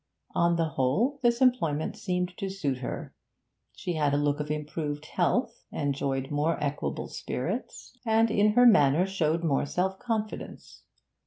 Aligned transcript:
On 0.33 0.55
the 0.55 0.69
whole, 0.69 1.19
this 1.21 1.41
employment 1.41 1.95
seemed 1.95 2.35
to 2.37 2.49
suit 2.49 2.79
her; 2.79 3.13
she 3.73 3.93
had 3.93 4.15
a 4.15 4.17
look 4.17 4.39
of 4.39 4.49
improved 4.49 5.05
health, 5.05 5.67
enjoyed 5.71 6.31
more 6.31 6.57
equable 6.59 7.07
spirits, 7.07 7.95
and 8.03 8.31
in 8.31 8.53
her 8.53 8.65
manner 8.65 9.05
showed 9.05 9.43
more 9.43 9.67
self 9.67 9.99
confidence. 9.99 10.81